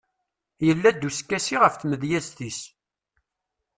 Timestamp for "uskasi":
1.09-1.55